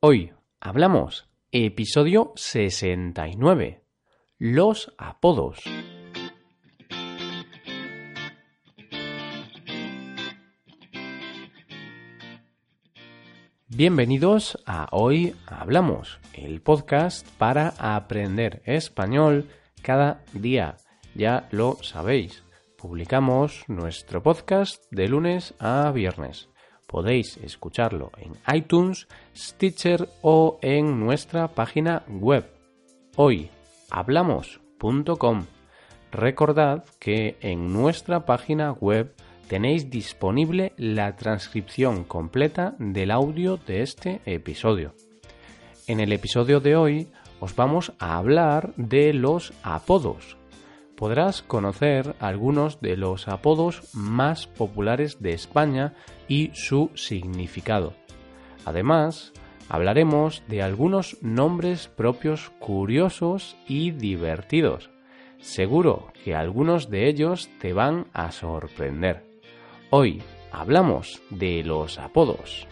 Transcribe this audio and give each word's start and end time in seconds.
Hoy 0.00 0.32
hablamos 0.60 1.28
episodio 1.50 2.32
69. 2.36 3.82
Los 4.38 4.94
apodos. 4.96 5.58
Bienvenidos 13.66 14.62
a 14.66 14.86
Hoy 14.92 15.34
Hablamos, 15.48 16.20
el 16.32 16.60
podcast 16.60 17.28
para 17.36 17.74
aprender 17.80 18.62
español 18.66 19.48
cada 19.82 20.22
día. 20.32 20.76
Ya 21.16 21.48
lo 21.50 21.76
sabéis, 21.82 22.44
publicamos 22.76 23.64
nuestro 23.66 24.22
podcast 24.22 24.80
de 24.92 25.08
lunes 25.08 25.54
a 25.58 25.90
viernes. 25.90 26.48
Podéis 26.88 27.36
escucharlo 27.44 28.10
en 28.16 28.32
iTunes, 28.56 29.06
Stitcher 29.36 30.08
o 30.22 30.58
en 30.62 30.98
nuestra 30.98 31.48
página 31.48 32.02
web 32.08 32.46
hoyhablamos.com. 33.14 35.44
Recordad 36.10 36.86
que 36.98 37.36
en 37.42 37.74
nuestra 37.74 38.24
página 38.24 38.72
web 38.72 39.12
tenéis 39.48 39.90
disponible 39.90 40.72
la 40.78 41.14
transcripción 41.16 42.04
completa 42.04 42.74
del 42.78 43.10
audio 43.10 43.58
de 43.58 43.82
este 43.82 44.22
episodio. 44.24 44.94
En 45.86 46.00
el 46.00 46.12
episodio 46.12 46.60
de 46.60 46.76
hoy 46.76 47.08
os 47.38 47.54
vamos 47.54 47.92
a 47.98 48.16
hablar 48.16 48.72
de 48.76 49.12
los 49.12 49.52
apodos. 49.62 50.38
Podrás 50.98 51.42
conocer 51.42 52.16
algunos 52.18 52.80
de 52.80 52.96
los 52.96 53.28
apodos 53.28 53.94
más 53.94 54.48
populares 54.48 55.22
de 55.22 55.32
España 55.32 55.94
y 56.26 56.50
su 56.54 56.90
significado. 56.96 57.94
Además, 58.64 59.32
hablaremos 59.68 60.42
de 60.48 60.60
algunos 60.60 61.16
nombres 61.22 61.86
propios 61.86 62.50
curiosos 62.58 63.56
y 63.68 63.92
divertidos. 63.92 64.90
Seguro 65.38 66.08
que 66.24 66.34
algunos 66.34 66.90
de 66.90 67.08
ellos 67.08 67.48
te 67.60 67.72
van 67.72 68.08
a 68.12 68.32
sorprender. 68.32 69.24
Hoy 69.90 70.20
hablamos 70.50 71.22
de 71.30 71.62
los 71.62 72.00
apodos. 72.00 72.66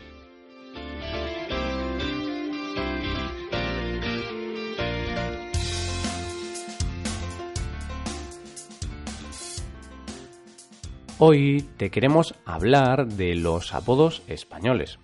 Hoy 11.19 11.65
te 11.79 11.91
queremos 11.91 12.35
hablar 12.45 13.07
de 13.07 13.35
los 13.37 13.73
apodos 13.73 14.23
españoles. 14.29 14.99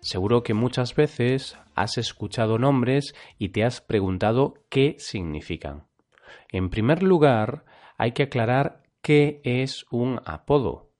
Seguro 0.00 0.42
que 0.42 0.52
muchas 0.52 0.94
veces 0.94 1.56
has 1.74 1.96
escuchado 1.96 2.58
nombres 2.58 3.14
y 3.38 3.48
te 3.48 3.64
has 3.64 3.80
preguntado 3.80 4.52
qué 4.68 4.96
significan. 4.98 5.86
En 6.50 6.68
primer 6.68 7.02
lugar, 7.02 7.64
hay 7.96 8.12
que 8.12 8.24
aclarar 8.24 8.82
qué 9.00 9.40
es 9.44 9.86
un 9.90 10.20
apodo. 10.26 10.90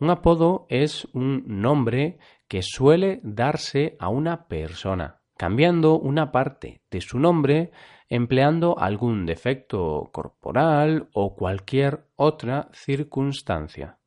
Un 0.00 0.08
apodo 0.08 0.64
es 0.70 1.06
un 1.12 1.44
nombre 1.46 2.18
que 2.48 2.62
suele 2.62 3.20
darse 3.22 3.96
a 4.00 4.08
una 4.08 4.48
persona, 4.48 5.20
cambiando 5.42 5.98
una 5.98 6.30
parte 6.30 6.82
de 6.88 7.00
su 7.00 7.18
nombre 7.18 7.72
empleando 8.08 8.78
algún 8.78 9.26
defecto 9.26 10.08
corporal 10.12 11.08
o 11.14 11.34
cualquier 11.34 12.04
otra 12.14 12.68
circunstancia. 12.72 13.98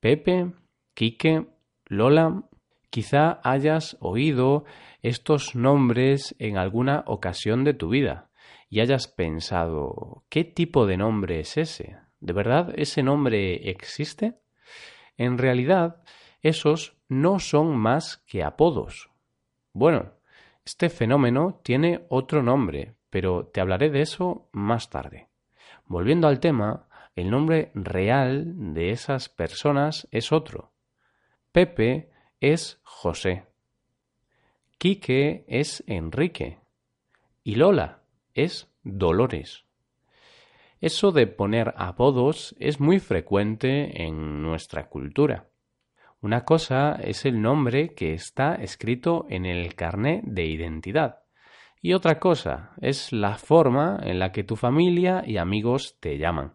Pepe, 0.00 0.52
Quique, 0.92 1.46
Lola, 1.86 2.42
quizá 2.90 3.40
hayas 3.42 3.96
oído 4.00 4.66
estos 5.00 5.54
nombres 5.54 6.36
en 6.38 6.58
alguna 6.58 7.04
ocasión 7.06 7.64
de 7.64 7.72
tu 7.72 7.88
vida 7.88 8.28
y 8.68 8.80
hayas 8.80 9.08
pensado, 9.08 10.24
¿qué 10.28 10.44
tipo 10.44 10.84
de 10.84 10.98
nombre 10.98 11.40
es 11.40 11.56
ese? 11.56 11.96
¿De 12.20 12.34
verdad 12.34 12.74
ese 12.76 13.02
nombre 13.02 13.70
existe? 13.70 14.34
En 15.16 15.38
realidad, 15.38 16.02
esos 16.42 16.98
no 17.08 17.38
son 17.38 17.78
más 17.78 18.18
que 18.26 18.44
apodos. 18.44 19.08
Bueno, 19.72 20.19
este 20.64 20.90
fenómeno 20.90 21.60
tiene 21.62 22.06
otro 22.08 22.42
nombre, 22.42 22.94
pero 23.10 23.46
te 23.46 23.60
hablaré 23.60 23.90
de 23.90 24.02
eso 24.02 24.48
más 24.52 24.90
tarde. 24.90 25.28
Volviendo 25.86 26.28
al 26.28 26.40
tema, 26.40 26.88
el 27.16 27.30
nombre 27.30 27.70
real 27.74 28.74
de 28.74 28.90
esas 28.90 29.28
personas 29.28 30.06
es 30.10 30.32
otro. 30.32 30.72
Pepe 31.52 32.10
es 32.40 32.80
José. 32.82 33.44
Quique 34.78 35.44
es 35.48 35.82
Enrique. 35.86 36.58
Y 37.42 37.56
Lola 37.56 38.02
es 38.34 38.72
Dolores. 38.82 39.64
Eso 40.80 41.12
de 41.12 41.26
poner 41.26 41.74
apodos 41.76 42.56
es 42.58 42.80
muy 42.80 43.00
frecuente 43.00 44.04
en 44.04 44.42
nuestra 44.42 44.88
cultura. 44.88 45.49
Una 46.22 46.44
cosa 46.44 46.96
es 47.02 47.24
el 47.24 47.40
nombre 47.40 47.94
que 47.94 48.12
está 48.12 48.54
escrito 48.54 49.26
en 49.30 49.46
el 49.46 49.74
carné 49.74 50.20
de 50.24 50.44
identidad 50.44 51.20
y 51.80 51.94
otra 51.94 52.18
cosa 52.18 52.72
es 52.80 53.12
la 53.12 53.36
forma 53.38 53.98
en 54.02 54.18
la 54.18 54.32
que 54.32 54.44
tu 54.44 54.56
familia 54.56 55.22
y 55.26 55.38
amigos 55.38 55.96
te 55.98 56.18
llaman. 56.18 56.54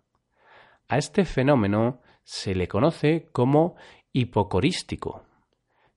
A 0.87 0.97
este 0.99 1.25
fenómeno 1.25 2.01
se 2.23 2.53
le 2.53 2.67
conoce 2.67 3.27
como 3.31 3.75
hipocorístico. 4.11 5.23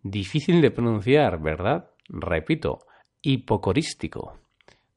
Difícil 0.03 0.62
de 0.62 0.71
pronunciar, 0.71 1.41
¿verdad? 1.41 1.91
Repito, 2.09 2.87
hipocorístico. 3.21 4.39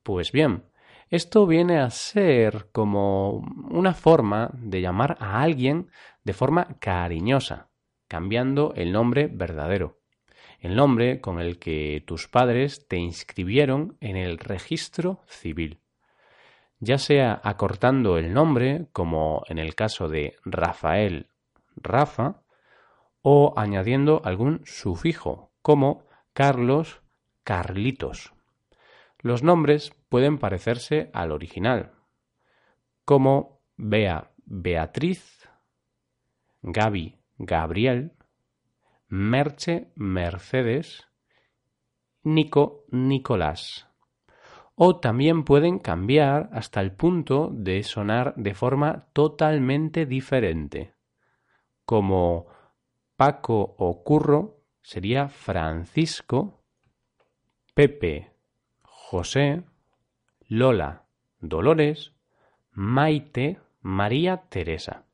Pues 0.01 0.31
bien, 0.31 0.63
esto 1.09 1.45
viene 1.45 1.79
a 1.79 1.89
ser 1.89 2.69
como 2.71 3.39
una 3.69 3.93
forma 3.93 4.49
de 4.53 4.79
llamar 4.79 5.17
a 5.19 5.41
alguien 5.41 5.89
de 6.23 6.31
forma 6.31 6.77
cariñosa, 6.79 7.67
cambiando 8.11 8.73
el 8.75 8.91
nombre 8.91 9.29
verdadero, 9.31 10.01
el 10.59 10.75
nombre 10.75 11.21
con 11.21 11.39
el 11.39 11.59
que 11.59 12.03
tus 12.05 12.27
padres 12.27 12.85
te 12.89 12.97
inscribieron 12.97 13.95
en 14.01 14.17
el 14.17 14.37
registro 14.37 15.21
civil, 15.27 15.79
ya 16.81 16.97
sea 16.97 17.39
acortando 17.41 18.17
el 18.17 18.33
nombre, 18.33 18.87
como 18.91 19.43
en 19.47 19.59
el 19.59 19.75
caso 19.75 20.09
de 20.09 20.35
Rafael 20.43 21.29
Rafa, 21.77 22.41
o 23.21 23.53
añadiendo 23.55 24.21
algún 24.25 24.59
sufijo, 24.65 25.53
como 25.61 26.03
Carlos 26.33 26.99
Carlitos. 27.45 28.33
Los 29.19 29.41
nombres 29.41 29.93
pueden 30.09 30.37
parecerse 30.37 31.11
al 31.13 31.31
original, 31.31 31.93
como 33.05 33.61
Bea 33.77 34.31
Beatriz, 34.43 35.47
Gaby 36.61 37.20
Gabriel, 37.45 38.13
Merche 39.07 39.91
Mercedes, 39.95 41.07
Nico 42.23 42.85
Nicolás. 42.91 43.87
O 44.75 44.99
también 44.99 45.43
pueden 45.43 45.79
cambiar 45.79 46.49
hasta 46.53 46.81
el 46.81 46.91
punto 46.93 47.49
de 47.53 47.83
sonar 47.83 48.33
de 48.35 48.53
forma 48.53 49.07
totalmente 49.13 50.05
diferente, 50.05 50.93
como 51.85 52.47
Paco 53.15 53.75
o 53.77 54.03
Curro 54.03 54.61
sería 54.81 55.27
Francisco, 55.29 56.63
Pepe 57.73 58.31
José, 58.81 59.63
Lola, 60.47 61.05
Dolores, 61.39 62.13
Maite, 62.71 63.59
María 63.81 64.43
Teresa. 64.49 65.05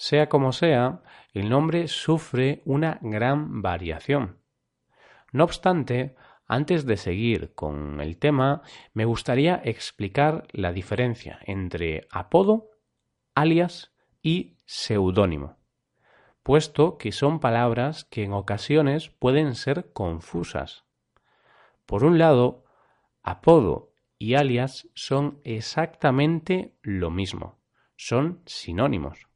Sea 0.00 0.28
como 0.28 0.52
sea, 0.52 1.02
el 1.32 1.48
nombre 1.48 1.88
sufre 1.88 2.62
una 2.64 3.00
gran 3.02 3.62
variación. 3.62 4.38
No 5.32 5.42
obstante, 5.42 6.14
antes 6.46 6.86
de 6.86 6.96
seguir 6.96 7.52
con 7.56 8.00
el 8.00 8.16
tema, 8.16 8.62
me 8.94 9.06
gustaría 9.06 9.60
explicar 9.64 10.46
la 10.52 10.72
diferencia 10.72 11.40
entre 11.46 12.06
apodo, 12.12 12.70
alias 13.34 13.92
y 14.22 14.56
seudónimo, 14.66 15.56
puesto 16.44 16.96
que 16.96 17.10
son 17.10 17.40
palabras 17.40 18.04
que 18.04 18.22
en 18.22 18.34
ocasiones 18.34 19.10
pueden 19.10 19.56
ser 19.56 19.92
confusas. 19.92 20.84
Por 21.86 22.04
un 22.04 22.18
lado, 22.18 22.64
apodo 23.24 23.94
y 24.16 24.34
alias 24.34 24.88
son 24.94 25.40
exactamente 25.42 26.76
lo 26.82 27.10
mismo, 27.10 27.58
son 27.96 28.42
sinónimos. 28.46 29.27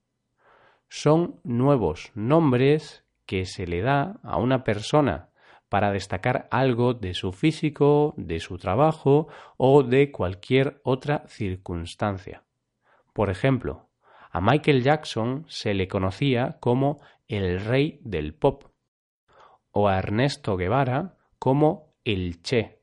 Son 0.94 1.41
nuevos 1.43 2.12
nombres 2.15 3.03
que 3.25 3.47
se 3.47 3.67
le 3.67 3.81
da 3.81 4.21
a 4.23 4.37
una 4.37 4.62
persona 4.62 5.31
para 5.71 5.91
destacar 5.91 6.49
algo 6.50 6.93
de 6.93 7.15
su 7.15 7.33
físico, 7.33 8.12
de 8.19 8.41
su 8.41 8.59
trabajo 8.59 9.27
o 9.56 9.85
de 9.85 10.12
cualquier 10.12 10.83
otra 10.85 11.25
circunstancia. 11.29 12.43
Por 13.15 13.31
ejemplo, 13.31 13.89
a 14.31 14.43
Michael 14.43 14.83
Jackson 14.83 15.47
se 15.49 15.73
le 15.73 15.89
conocía 15.89 16.59
como 16.61 17.00
el 17.27 17.65
rey 17.65 17.99
del 18.05 18.35
pop 18.35 18.65
o 19.71 19.89
a 19.89 19.97
Ernesto 19.97 20.59
Guevara 20.59 21.17
como 21.39 21.94
el 22.05 22.43
Che. 22.43 22.83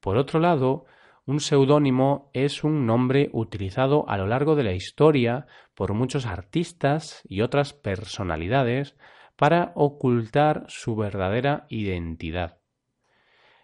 Por 0.00 0.16
otro 0.16 0.40
lado, 0.40 0.86
un 1.24 1.40
seudónimo 1.40 2.30
es 2.32 2.64
un 2.64 2.86
nombre 2.86 3.30
utilizado 3.32 4.08
a 4.08 4.16
lo 4.16 4.26
largo 4.26 4.56
de 4.56 4.64
la 4.64 4.72
historia 4.72 5.46
por 5.74 5.94
muchos 5.94 6.26
artistas 6.26 7.22
y 7.28 7.42
otras 7.42 7.72
personalidades 7.72 8.96
para 9.36 9.72
ocultar 9.76 10.64
su 10.68 10.96
verdadera 10.96 11.66
identidad. 11.68 12.58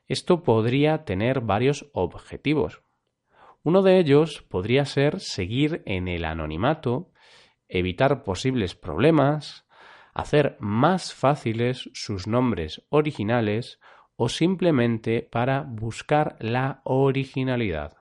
Esto 0.07 0.43
podría 0.43 1.05
tener 1.05 1.41
varios 1.41 1.91
objetivos. 1.93 2.83
Uno 3.63 3.83
de 3.83 3.99
ellos 3.99 4.43
podría 4.43 4.85
ser 4.85 5.21
seguir 5.21 5.83
en 5.85 6.09
el 6.09 6.25
anonimato, 6.25 7.11
evitar 7.69 8.23
posibles 8.23 8.75
problemas, 8.75 9.67
hacer 10.15 10.57
más 10.61 11.13
fáciles 11.13 11.91
sus 11.93 12.27
nombres 12.27 12.87
originales 12.89 13.79
o 14.20 14.29
simplemente 14.29 15.23
para 15.23 15.62
buscar 15.62 16.37
la 16.41 16.81
originalidad. 16.82 17.99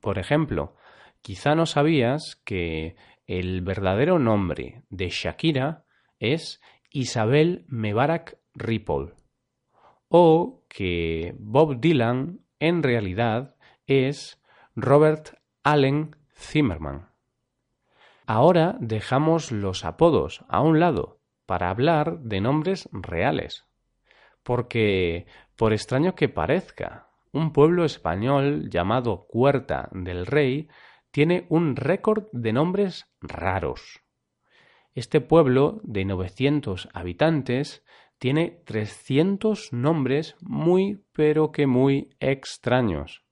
Por 0.00 0.18
ejemplo, 0.18 0.74
quizá 1.20 1.54
no 1.54 1.66
sabías 1.66 2.40
que 2.46 2.96
el 3.26 3.60
verdadero 3.60 4.18
nombre 4.18 4.84
de 4.88 5.10
Shakira 5.10 5.84
es 6.18 6.62
Isabel 6.90 7.66
Mebarak 7.68 8.38
Ripoll 8.54 9.14
o 10.08 10.64
que 10.66 11.36
Bob 11.38 11.78
Dylan 11.78 12.40
en 12.58 12.82
realidad 12.82 13.54
es 13.86 14.42
Robert 14.74 15.36
Allen 15.62 16.16
Zimmerman. 16.34 17.10
Ahora 18.26 18.78
dejamos 18.80 19.52
los 19.52 19.84
apodos 19.84 20.42
a 20.48 20.62
un 20.62 20.80
lado 20.80 21.20
para 21.44 21.68
hablar 21.68 22.20
de 22.20 22.40
nombres 22.40 22.88
reales. 22.92 23.67
Porque, 24.48 25.26
por 25.56 25.74
extraño 25.74 26.14
que 26.14 26.30
parezca, 26.30 27.10
un 27.32 27.52
pueblo 27.52 27.84
español 27.84 28.70
llamado 28.70 29.26
Cuerta 29.26 29.90
del 29.92 30.24
Rey 30.24 30.70
tiene 31.10 31.44
un 31.50 31.76
récord 31.76 32.28
de 32.32 32.54
nombres 32.54 33.12
raros. 33.20 34.00
Este 34.94 35.20
pueblo 35.20 35.82
de 35.82 36.06
900 36.06 36.88
habitantes 36.94 37.84
tiene 38.16 38.62
300 38.64 39.74
nombres 39.74 40.34
muy 40.40 41.04
pero 41.12 41.52
que 41.52 41.66
muy 41.66 42.08
extraños. 42.18 43.26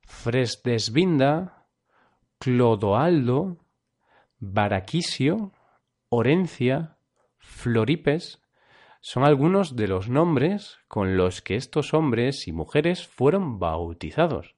Fresdesvinda, 0.00 1.66
Clodoaldo, 2.38 3.58
Baraquisio, 4.38 5.52
Orencia, 6.08 6.96
Floripes, 7.36 8.39
son 9.00 9.24
algunos 9.24 9.76
de 9.76 9.88
los 9.88 10.08
nombres 10.08 10.78
con 10.86 11.16
los 11.16 11.40
que 11.42 11.56
estos 11.56 11.94
hombres 11.94 12.46
y 12.46 12.52
mujeres 12.52 13.06
fueron 13.06 13.58
bautizados. 13.58 14.56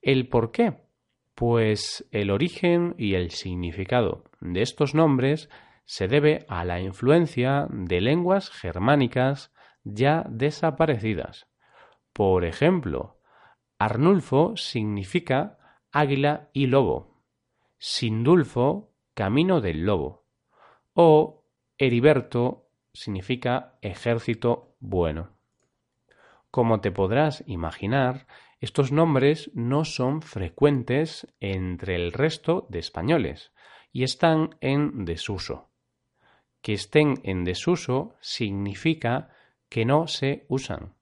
¿El 0.00 0.28
por 0.28 0.52
qué? 0.52 0.78
Pues 1.34 2.08
el 2.12 2.30
origen 2.30 2.94
y 2.98 3.14
el 3.14 3.30
significado 3.30 4.24
de 4.40 4.62
estos 4.62 4.94
nombres 4.94 5.50
se 5.84 6.06
debe 6.06 6.44
a 6.48 6.64
la 6.64 6.80
influencia 6.80 7.66
de 7.70 8.00
lenguas 8.00 8.50
germánicas 8.50 9.52
ya 9.84 10.24
desaparecidas. 10.28 11.48
Por 12.12 12.44
ejemplo, 12.44 13.18
Arnulfo 13.78 14.56
significa 14.56 15.58
águila 15.92 16.50
y 16.52 16.66
lobo, 16.66 17.22
Sindulfo 17.78 18.92
camino 19.14 19.60
del 19.60 19.84
lobo, 19.84 20.26
o 20.94 21.44
Heriberto 21.76 22.67
significa 22.98 23.78
ejército 23.82 24.74
bueno. 24.80 25.30
Como 26.50 26.80
te 26.80 26.90
podrás 26.90 27.44
imaginar, 27.46 28.26
estos 28.60 28.90
nombres 28.92 29.50
no 29.54 29.84
son 29.84 30.22
frecuentes 30.22 31.26
entre 31.40 31.94
el 31.94 32.12
resto 32.12 32.66
de 32.70 32.78
españoles 32.78 33.52
y 33.92 34.02
están 34.02 34.56
en 34.60 35.04
desuso 35.04 35.68
que 36.62 36.72
estén 36.72 37.20
en 37.24 37.44
desuso 37.44 38.16
significa 38.20 39.30
que 39.68 39.84
no 39.84 40.06
se 40.06 40.46
usan 40.48 40.94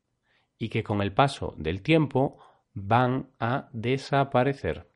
y 0.58 0.68
que 0.68 0.82
con 0.82 1.02
el 1.02 1.12
paso 1.12 1.54
del 1.56 1.82
tiempo 1.82 2.38
van 2.72 3.30
a 3.38 3.68
desaparecer. 3.72 4.90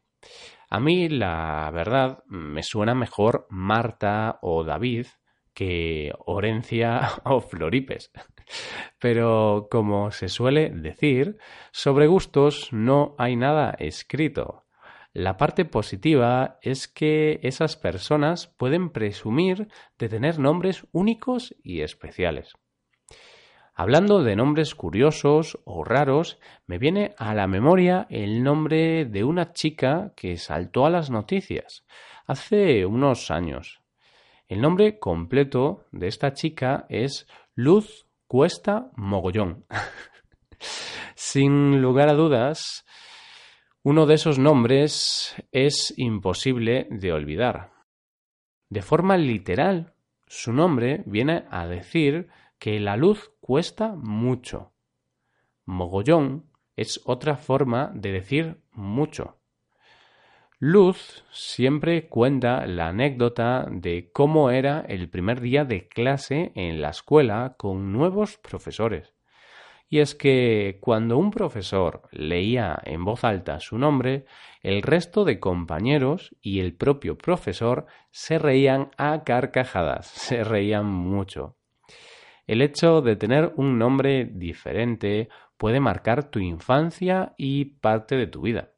A 0.69 0.81
mí, 0.81 1.09
la 1.09 1.71
verdad, 1.73 2.23
me 2.27 2.63
suena 2.63 2.95
mejor 2.95 3.47
Marta 3.51 4.39
o 4.43 4.65
David 4.65 5.07
que 5.55 6.13
Orencia 6.27 7.01
o 7.25 7.41
Floripes. 7.41 8.11
Pero, 8.99 9.69
como 9.71 10.11
se 10.11 10.29
suele 10.29 10.71
decir, 10.71 11.39
sobre 11.73 12.07
gustos 12.07 12.73
no 12.73 13.15
hay 13.19 13.37
nada 13.37 13.75
escrito. 13.79 14.65
La 15.13 15.37
parte 15.37 15.65
positiva 15.65 16.59
es 16.63 16.87
que 16.87 17.41
esas 17.43 17.77
personas 17.77 18.47
pueden 18.47 18.91
presumir 18.91 19.69
de 19.99 20.09
tener 20.09 20.39
nombres 20.39 20.87
únicos 20.93 21.57
y 21.65 21.81
especiales. 21.81 22.55
Hablando 23.75 24.23
de 24.23 24.37
nombres 24.37 24.75
curiosos 24.75 25.59
o 25.65 25.85
raros, 25.85 26.39
me 26.67 26.79
viene 26.79 27.15
a 27.17 27.35
la 27.35 27.47
memoria 27.47 28.07
el 28.11 28.43
nombre 28.43 29.05
de 29.07 29.25
una 29.25 29.53
chica 29.53 30.13
que 30.15 30.37
saltó 30.37 30.87
a 30.87 30.91
las 30.91 31.11
noticias 31.11 31.87
hace 32.27 32.87
unos 32.87 33.31
años. 33.31 33.80
El 34.51 34.63
nombre 34.63 34.99
completo 34.99 35.87
de 35.93 36.09
esta 36.09 36.33
chica 36.33 36.85
es 36.89 37.29
Luz 37.55 38.09
Cuesta 38.27 38.91
Mogollón. 38.97 39.65
Sin 41.15 41.81
lugar 41.81 42.09
a 42.09 42.15
dudas, 42.15 42.85
uno 43.85 44.07
de 44.07 44.15
esos 44.15 44.41
nombres 44.41 45.37
es 45.53 45.95
imposible 45.97 46.89
de 46.91 47.13
olvidar. 47.13 47.71
De 48.69 48.83
forma 48.83 49.17
literal, 49.17 49.95
su 50.27 50.53
nombre 50.53 51.05
viene 51.07 51.45
a 51.49 51.69
decir 51.69 52.27
que 52.59 52.81
la 52.81 52.97
luz 52.97 53.31
cuesta 53.39 53.95
mucho. 53.95 54.73
Mogollón 55.65 56.51
es 56.75 57.01
otra 57.05 57.37
forma 57.37 57.93
de 57.95 58.11
decir 58.11 58.61
mucho. 58.73 59.40
Luz 60.63 61.25
siempre 61.31 62.07
cuenta 62.07 62.67
la 62.67 62.89
anécdota 62.89 63.67
de 63.71 64.11
cómo 64.13 64.51
era 64.51 64.85
el 64.87 65.09
primer 65.09 65.41
día 65.41 65.65
de 65.65 65.89
clase 65.89 66.53
en 66.55 66.83
la 66.83 66.91
escuela 66.91 67.55
con 67.57 67.95
nuevos 67.95 68.37
profesores. 68.37 69.15
Y 69.89 70.01
es 70.01 70.15
que 70.15 70.77
cuando 70.83 71.17
un 71.17 71.31
profesor 71.31 72.03
leía 72.13 72.79
en 72.85 73.07
voz 73.07 73.25
alta 73.25 73.59
su 73.59 73.79
nombre, 73.79 74.27
el 74.63 74.83
resto 74.83 75.25
de 75.25 75.41
compañeros 75.41 76.37
y 76.43 76.61
el 76.61 76.75
propio 76.75 77.17
profesor 77.17 77.87
se 78.11 78.39
reían 78.39 78.91
a 78.99 79.25
carcajadas, 79.25 80.09
se 80.09 80.45
reían 80.45 80.85
mucho. 80.85 81.57
El 82.47 82.61
hecho 82.61 83.01
de 83.01 83.17
tener 83.17 83.55
un 83.57 83.79
nombre 83.79 84.27
diferente 84.27 85.31
puede 85.57 85.81
marcar 85.81 86.31
tu 86.31 86.39
infancia 86.39 87.33
y 87.39 87.65
parte 87.65 88.17
de 88.17 88.27
tu 88.27 88.43
vida. 88.43 88.75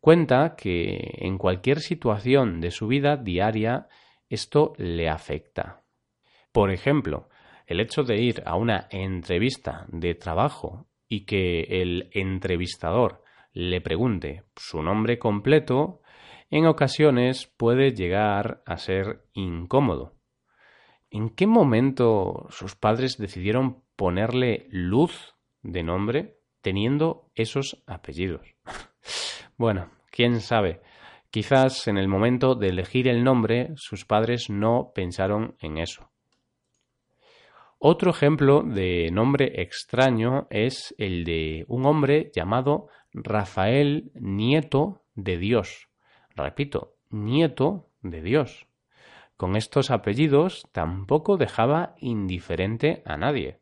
Cuenta 0.00 0.56
que 0.56 1.18
en 1.18 1.36
cualquier 1.36 1.80
situación 1.80 2.60
de 2.60 2.70
su 2.70 2.86
vida 2.86 3.16
diaria 3.18 3.88
esto 4.30 4.72
le 4.78 5.10
afecta. 5.10 5.82
Por 6.52 6.70
ejemplo, 6.70 7.28
el 7.66 7.80
hecho 7.80 8.02
de 8.02 8.16
ir 8.16 8.42
a 8.46 8.56
una 8.56 8.88
entrevista 8.90 9.86
de 9.88 10.14
trabajo 10.14 10.86
y 11.06 11.26
que 11.26 11.82
el 11.82 12.08
entrevistador 12.12 13.22
le 13.52 13.80
pregunte 13.80 14.44
su 14.56 14.82
nombre 14.82 15.18
completo, 15.18 16.00
en 16.50 16.66
ocasiones 16.66 17.46
puede 17.56 17.92
llegar 17.92 18.62
a 18.64 18.78
ser 18.78 19.26
incómodo. 19.34 20.14
¿En 21.10 21.30
qué 21.30 21.46
momento 21.46 22.46
sus 22.50 22.74
padres 22.74 23.18
decidieron 23.18 23.82
ponerle 23.96 24.66
luz 24.70 25.34
de 25.62 25.82
nombre 25.82 26.38
teniendo 26.62 27.30
esos 27.34 27.82
apellidos? 27.86 28.54
bueno, 29.60 29.90
quién 30.10 30.40
sabe. 30.40 30.80
Quizás 31.30 31.86
en 31.86 31.98
el 31.98 32.08
momento 32.08 32.54
de 32.54 32.68
elegir 32.68 33.06
el 33.08 33.22
nombre 33.22 33.72
sus 33.76 34.06
padres 34.06 34.48
no 34.48 34.90
pensaron 34.94 35.54
en 35.60 35.76
eso. 35.76 36.08
Otro 37.78 38.10
ejemplo 38.10 38.62
de 38.62 39.10
nombre 39.12 39.60
extraño 39.60 40.46
es 40.48 40.94
el 40.96 41.24
de 41.24 41.66
un 41.68 41.84
hombre 41.84 42.30
llamado 42.34 42.88
Rafael 43.12 44.10
Nieto 44.14 45.02
de 45.14 45.36
Dios. 45.36 45.90
Repito, 46.34 46.94
Nieto 47.10 47.90
de 48.00 48.22
Dios. 48.22 48.66
Con 49.36 49.56
estos 49.56 49.90
apellidos 49.90 50.70
tampoco 50.72 51.36
dejaba 51.36 51.96
indiferente 51.98 53.02
a 53.04 53.18
nadie. 53.18 53.60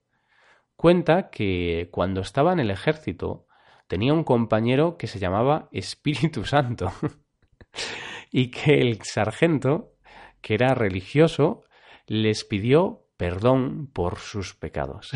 Cuenta 0.76 1.28
que 1.30 1.88
cuando 1.90 2.20
estaba 2.20 2.52
en 2.52 2.60
el 2.60 2.70
ejército 2.70 3.47
tenía 3.88 4.12
un 4.12 4.22
compañero 4.22 4.96
que 4.96 5.08
se 5.08 5.18
llamaba 5.18 5.68
Espíritu 5.72 6.44
Santo 6.44 6.92
y 8.30 8.50
que 8.50 8.80
el 8.80 9.02
sargento, 9.02 9.94
que 10.40 10.54
era 10.54 10.74
religioso, 10.74 11.64
les 12.06 12.44
pidió 12.44 13.06
perdón 13.16 13.90
por 13.92 14.18
sus 14.18 14.54
pecados. 14.54 15.10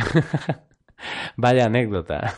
Vaya 1.37 1.67
anécdota. 1.67 2.35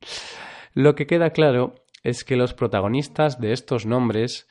Lo 0.74 0.94
que 0.94 1.06
queda 1.06 1.30
claro 1.30 1.74
es 2.02 2.24
que 2.24 2.36
los 2.36 2.54
protagonistas 2.54 3.40
de 3.40 3.52
estos 3.52 3.84
nombres 3.86 4.48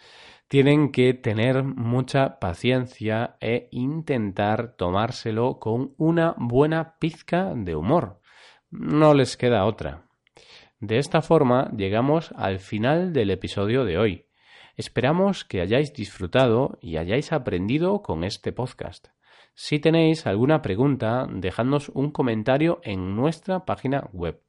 tienen 0.47 0.91
que 0.91 1.13
tener 1.13 1.63
mucha 1.63 2.39
paciencia 2.39 3.37
e 3.39 3.67
intentar 3.71 4.75
tomárselo 4.75 5.59
con 5.59 5.93
una 5.97 6.35
buena 6.37 6.97
pizca 6.99 7.53
de 7.55 7.75
humor. 7.75 8.19
No 8.69 9.13
les 9.13 9.37
queda 9.37 9.65
otra. 9.65 10.06
De 10.79 10.99
esta 10.99 11.23
forma 11.23 11.71
llegamos 11.75 12.31
al 12.35 12.59
final 12.59 13.11
del 13.11 13.31
episodio 13.31 13.83
de 13.83 13.97
hoy. 13.97 14.25
Esperamos 14.75 15.43
que 15.43 15.59
hayáis 15.59 15.91
disfrutado 15.91 16.77
y 16.81 16.97
hayáis 16.97 17.33
aprendido 17.33 18.03
con 18.03 18.23
este 18.23 18.51
podcast. 18.51 19.07
Si 19.55 19.79
tenéis 19.79 20.27
alguna 20.27 20.61
pregunta, 20.61 21.25
dejadnos 21.31 21.89
un 21.89 22.11
comentario 22.11 22.79
en 22.83 23.15
nuestra 23.15 23.65
página 23.65 24.07
web. 24.13 24.39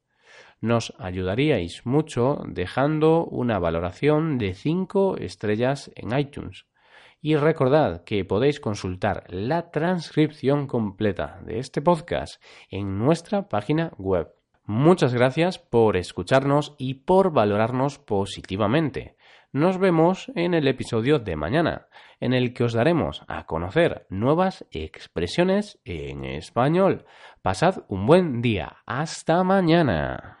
Nos 0.61 0.93
ayudaríais 0.99 1.83
mucho 1.87 2.43
dejando 2.47 3.25
una 3.25 3.57
valoración 3.57 4.37
de 4.37 4.53
5 4.53 5.17
estrellas 5.17 5.89
en 5.95 6.15
iTunes. 6.15 6.67
Y 7.21 7.37
recordad 7.37 8.03
que 8.03 8.23
podéis 8.23 8.59
consultar 8.59 9.23
la 9.29 9.71
transcripción 9.71 10.67
completa 10.67 11.41
de 11.43 11.57
este 11.57 11.81
podcast 11.81 12.39
en 12.69 12.99
nuestra 12.99 13.49
página 13.49 13.93
web. 13.97 14.38
Muchas 14.71 15.15
gracias 15.15 15.57
por 15.57 15.97
escucharnos 15.97 16.75
y 16.77 16.93
por 16.93 17.31
valorarnos 17.31 17.97
positivamente. 17.97 19.17
Nos 19.51 19.79
vemos 19.79 20.31
en 20.35 20.53
el 20.53 20.67
episodio 20.67 21.17
de 21.17 21.35
mañana, 21.35 21.87
en 22.19 22.33
el 22.33 22.53
que 22.53 22.65
os 22.65 22.73
daremos 22.73 23.23
a 23.27 23.47
conocer 23.47 24.05
nuevas 24.11 24.67
expresiones 24.69 25.79
en 25.85 26.23
español. 26.23 27.07
Pasad 27.41 27.83
un 27.87 28.05
buen 28.05 28.43
día. 28.43 28.77
Hasta 28.85 29.43
mañana. 29.43 30.38